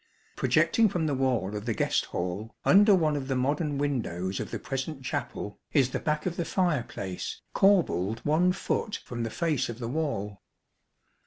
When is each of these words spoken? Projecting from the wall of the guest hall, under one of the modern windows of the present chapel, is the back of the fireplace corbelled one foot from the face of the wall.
Projecting 0.35 0.89
from 0.89 1.05
the 1.05 1.13
wall 1.13 1.55
of 1.55 1.67
the 1.67 1.75
guest 1.75 2.05
hall, 2.05 2.55
under 2.65 2.95
one 2.95 3.15
of 3.15 3.27
the 3.27 3.35
modern 3.35 3.77
windows 3.77 4.39
of 4.39 4.49
the 4.49 4.57
present 4.57 5.05
chapel, 5.05 5.59
is 5.73 5.91
the 5.91 5.99
back 5.99 6.25
of 6.25 6.37
the 6.37 6.43
fireplace 6.43 7.39
corbelled 7.53 8.19
one 8.25 8.51
foot 8.51 8.95
from 9.05 9.21
the 9.21 9.29
face 9.29 9.69
of 9.69 9.77
the 9.77 9.87
wall. 9.87 10.41